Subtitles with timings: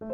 [0.00, 0.06] 我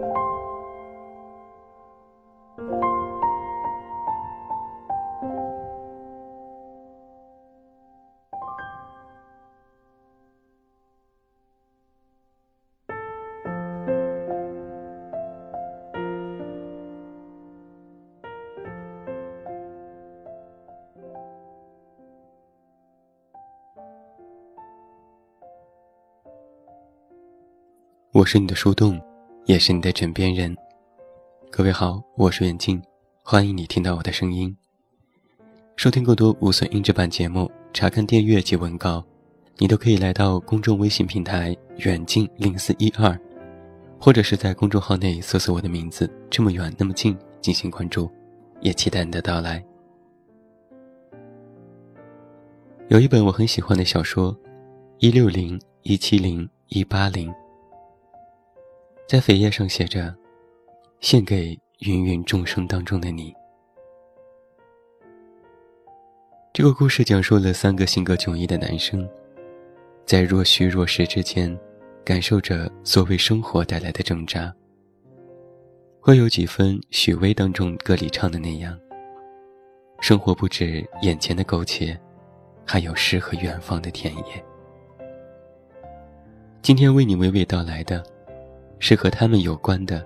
[28.24, 28.98] 是你的树洞，
[29.46, 30.56] 也是你的枕边人。
[31.50, 32.83] 各位好，我是远近，
[33.23, 34.57] 欢迎你听到我的声音。
[35.77, 39.05] 收听更多无损音质版节目，查看电阅及文稿，
[39.59, 43.20] 你都可以来到公众微信平台“远近零四一二”，
[44.01, 48.11] 或者是在公众号内搜索我的名字“这么远那么近”进行关注，
[48.62, 49.62] 也期待你的到来。
[52.89, 54.34] 有一本我很喜欢的小说，
[55.01, 57.31] 一六零一七零一八零。
[59.07, 60.15] 在扉页上写着
[61.01, 63.35] ：“献给芸芸众生当中的你。”
[66.55, 69.06] 这个故事讲述了三个性格迥异的男生，
[70.06, 71.55] 在若虚若实之间，
[72.03, 74.51] 感受着所谓生活带来的挣扎。
[76.00, 78.78] 会有几分许巍当中歌里唱的那样
[80.00, 81.98] ：“生活不止眼前的苟且，
[82.65, 84.45] 还有诗和远方的田野。”
[86.62, 88.03] 今天为你娓娓道来的。
[88.78, 90.05] 是和他们有关的，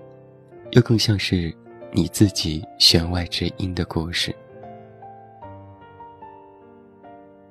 [0.71, 1.53] 又更像是
[1.91, 4.33] 你自己弦外之音的故事。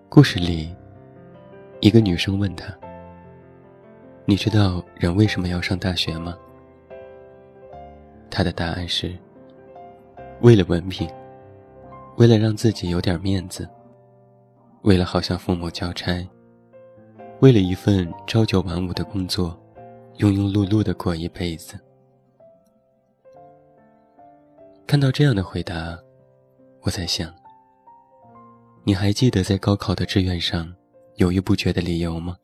[0.08, 0.74] 故事里，
[1.80, 2.74] 一个女生问他
[4.24, 6.36] ：“你知道人为什么要上大学吗？”
[8.30, 9.14] 他的答案是：
[10.40, 11.08] 为了文凭，
[12.16, 13.68] 为了让自己有点面子，
[14.82, 16.26] 为了好向父母交差，
[17.40, 19.58] 为了一份朝九晚五的工作。
[20.18, 21.78] 庸庸碌碌的过一辈子。
[24.84, 25.96] 看到这样的回答，
[26.82, 27.32] 我在想：
[28.82, 30.74] 你还记得在高考的志愿上
[31.16, 32.36] 犹豫不决的理由吗？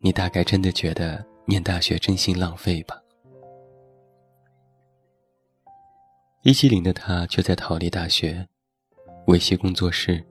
[0.00, 3.02] 你大概真的觉得念大学真心浪费吧？
[6.42, 8.46] 一七零的他却在逃离大学，
[9.28, 10.22] 维系工作室，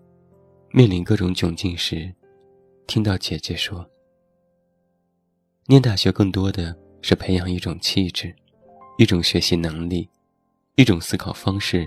[0.70, 2.14] 面临各种窘境时，
[2.86, 3.90] 听到姐姐说。
[5.70, 8.34] 念大学更多的是培养一种气质，
[8.98, 10.08] 一种学习能力，
[10.76, 11.86] 一种思考方式，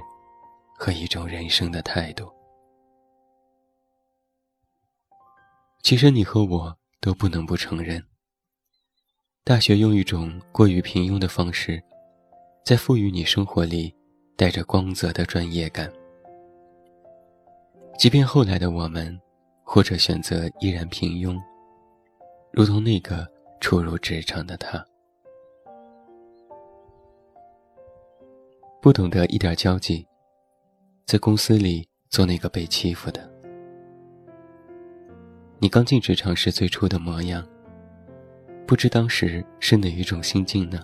[0.77, 2.31] 和一种人生的态度。
[5.83, 8.05] 其实你和我都不能不承认，
[9.45, 11.83] 大学用一种过于平庸的方式，
[12.63, 13.95] 在赋予你生活里
[14.37, 15.91] 带着光泽的专业感。
[17.99, 19.19] 即便后来的我们，
[19.65, 21.41] 或者选择依然平庸，
[22.53, 23.27] 如同那个。
[23.61, 24.85] 初入职场的他，
[28.81, 30.05] 不懂得一点交际，
[31.05, 33.31] 在公司里做那个被欺负的。
[35.59, 37.47] 你刚进职场时最初的模样，
[38.67, 40.83] 不知当时是哪一种心境呢？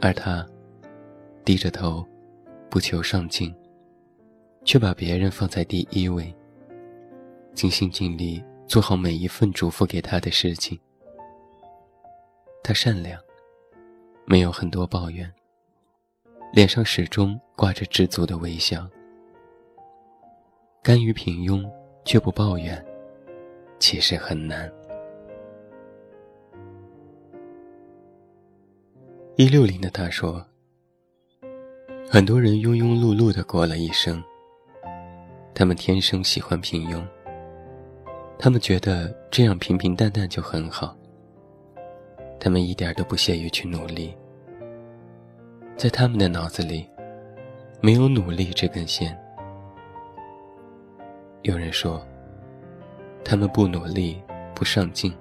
[0.00, 0.44] 而他，
[1.44, 2.04] 低着头，
[2.70, 3.54] 不求上进，
[4.64, 6.34] 却把别人放在第一位，
[7.52, 8.42] 尽心尽力。
[8.72, 10.80] 做好每一份嘱咐给他的事情。
[12.64, 13.20] 他善良，
[14.24, 15.30] 没有很多抱怨，
[16.54, 18.88] 脸上始终挂着知足的微笑。
[20.82, 21.70] 甘于平庸
[22.06, 22.82] 却不抱怨，
[23.78, 24.72] 其实很难。
[29.36, 30.42] 一六零的他说
[32.10, 34.24] ：“很多人庸庸碌碌的过了一生，
[35.54, 37.06] 他们天生喜欢平庸。”
[38.44, 40.96] 他们觉得这样平平淡淡就很好。
[42.40, 44.12] 他们一点都不屑于去努力，
[45.76, 46.84] 在他们的脑子里，
[47.80, 49.16] 没有努力这根线。
[51.42, 52.04] 有人说，
[53.24, 54.20] 他们不努力、
[54.56, 55.14] 不上进，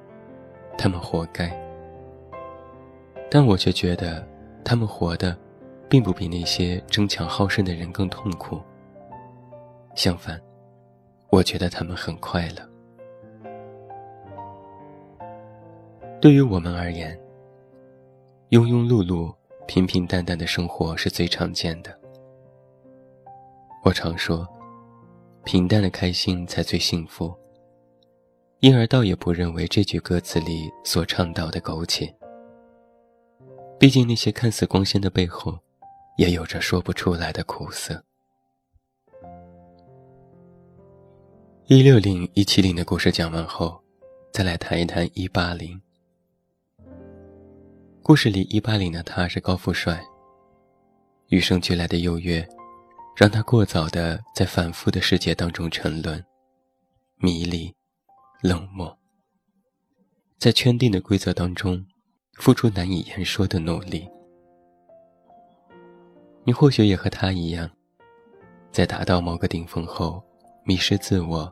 [0.76, 1.56] 他们活该。
[3.30, 4.28] 但我却觉得，
[4.66, 5.38] 他们活的，
[5.88, 8.59] 并不比那些争强好胜的人更痛苦。
[9.94, 10.41] 相反，
[11.29, 12.71] 我觉得他们很快乐。
[16.22, 17.20] 对于我们而言，
[18.52, 19.34] 庸庸碌碌、
[19.68, 22.00] 平平淡淡的生活是最常见的。
[23.84, 24.47] 我常说，
[25.44, 27.35] 平淡的开心才最幸福。
[28.59, 32.16] 因而倒也不认为这句歌词里所倡导的苟且。
[33.79, 35.58] 毕竟那些看似光鲜的背后，
[36.18, 38.00] 也有着说不出来的苦涩。
[41.66, 43.82] 一六零一七零的故事讲完后，
[44.32, 45.82] 再来谈一谈一八零。
[48.11, 50.03] 故事里一八零的他是高富帅，
[51.29, 52.46] 与生俱来的优越，
[53.16, 56.22] 让他过早的在反复的世界当中沉沦，
[57.19, 57.73] 迷离，
[58.41, 58.93] 冷漠，
[60.37, 61.85] 在圈定的规则当中，
[62.34, 64.05] 付出难以言说的努力。
[66.43, 67.72] 你或许也和他一样，
[68.73, 70.22] 在达到某个顶峰后，
[70.66, 71.49] 迷失自我，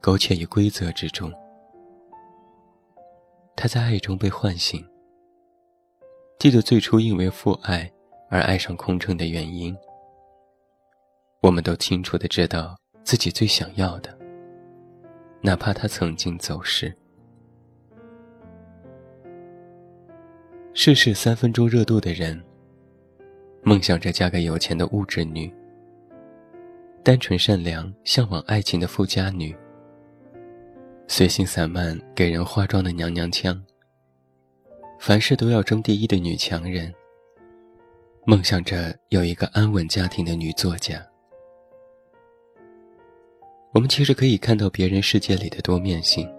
[0.00, 1.32] 苟且于规则之中。
[3.56, 4.88] 他在爱中被唤醒，
[6.40, 7.92] 记得最初因为父爱
[8.30, 9.76] 而爱上空城的原因。
[11.42, 14.18] 我们都清楚的知道自己最想要的，
[15.42, 16.90] 哪怕他曾经走失。
[20.72, 22.42] 世事三分钟热度的人。
[23.62, 25.52] 梦想着嫁给有钱的物质女，
[27.04, 29.54] 单纯善良、向往爱情的富家女，
[31.06, 33.62] 随性散漫、给人化妆的娘娘腔，
[35.00, 36.92] 凡事都要争第一的女强人。
[38.26, 41.02] 梦想着有一个安稳家庭的女作家。
[43.72, 46.30] 我们其实可以看到别人世界里的多面性，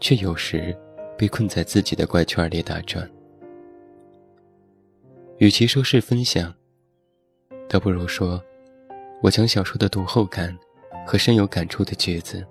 [0.00, 0.74] 却有时
[1.18, 3.08] 被困在自己的怪圈里打转。
[5.36, 6.52] 与其说是分享，
[7.68, 8.42] 倒不如说，
[9.22, 10.56] 我将小说的读后感
[11.06, 12.42] 和深有感触的句子，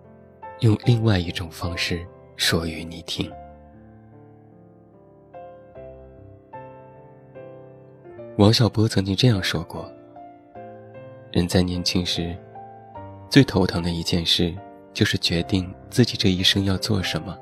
[0.60, 2.06] 用另外一种方式
[2.38, 3.32] 说与你听。
[8.38, 9.88] 王小波曾经这样说过
[11.32, 12.36] ：“人在年轻时，
[13.30, 14.56] 最头疼的一件事，
[14.92, 17.38] 就是决定自己这一生要做什么。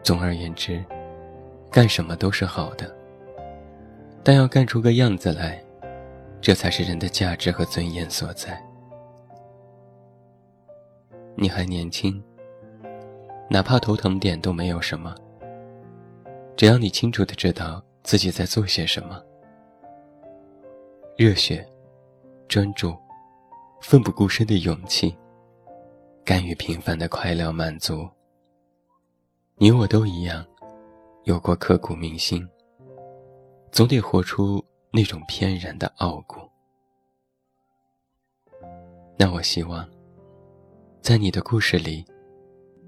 [0.00, 0.84] 总而言之，
[1.72, 2.88] 干什么都是好的。”
[4.22, 5.60] 但要干出个样子来，
[6.40, 8.62] 这才是人的价值和尊严所在。
[11.34, 12.22] 你还年轻，
[13.50, 15.12] 哪怕头疼点都没有什么。
[16.56, 19.20] 只要你清楚的知道自己在做些什么，
[21.16, 21.66] 热血、
[22.46, 22.94] 专注、
[23.80, 25.16] 奋不顾身的勇气，
[26.22, 28.06] 甘于平凡的快乐满足。
[29.56, 30.44] 你我都一样，
[31.22, 32.46] 有过刻骨铭心。
[33.72, 34.62] 总得活出
[34.92, 36.38] 那种翩然的傲骨。
[39.16, 39.88] 那我希望，
[41.00, 42.04] 在你的故事里，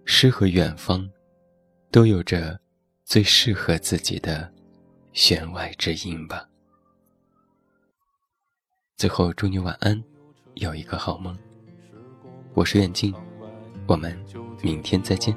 [0.05, 1.11] 诗和远方，
[1.91, 2.61] 都有着
[3.05, 4.53] 最适合自己的
[5.17, 6.47] 弦外之音吧。
[8.99, 10.05] 最后，祝你晚安，
[10.57, 11.35] 有一个好梦。
[12.53, 13.15] 我是远近，
[13.87, 14.15] 我们
[14.63, 15.35] 明天再见。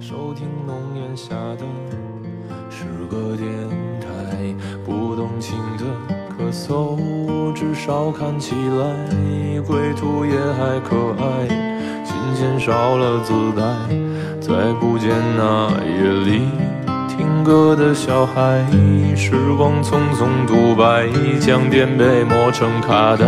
[0.00, 1.64] 收听浓烟下的
[2.68, 3.48] 是个电
[4.00, 4.52] 台，
[4.84, 5.84] 不动情的
[6.36, 11.69] 咳嗽，至少看起来归途也还可爱。
[12.20, 13.62] 琴弦少了姿态，
[14.40, 16.42] 再不见那夜里
[17.08, 18.62] 听歌的小孩。
[19.16, 21.08] 时光匆匆独白，
[21.40, 23.26] 将颠沛磨成卡带，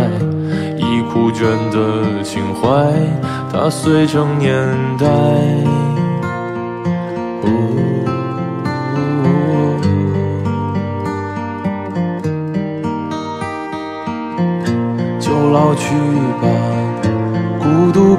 [0.77, 2.69] 已枯卷的情怀，
[3.51, 4.53] 踏碎成年
[4.99, 5.07] 代。
[15.19, 15.95] 就老去
[16.41, 16.47] 吧，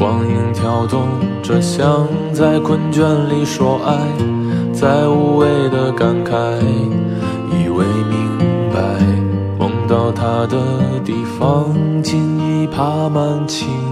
[0.00, 1.02] 光影跳动
[1.42, 3.98] 着，像在困倦里说爱，
[4.72, 6.32] 在无谓的感慨，
[7.52, 8.38] 以为明
[8.72, 8.80] 白，
[9.58, 10.56] 梦到他的
[11.04, 11.66] 地方，
[12.02, 13.89] 竟已爬满青。